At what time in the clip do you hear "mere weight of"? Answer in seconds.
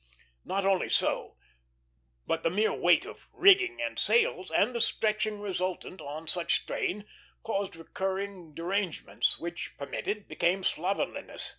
2.49-3.27